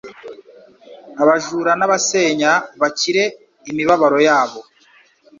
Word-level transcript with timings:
abajura 1.21 1.71
n'abasenya 1.75 2.51
bakire 2.81 3.23
imibabaro 3.69 4.17
yabo 4.27 4.59